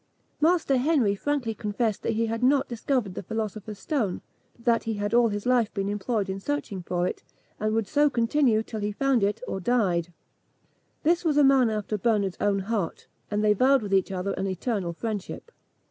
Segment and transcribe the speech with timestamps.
[0.39, 4.21] Master Henry frankly confessed that he had not discovered the philosopher's stone,
[4.55, 7.21] but that he had all his life been employed in searching for it,
[7.59, 10.11] and would so continue till he found it, or died.
[11.03, 14.47] This was a man after Bernard's own heart, and they vowed with each other an
[14.47, 15.51] eternal friendship.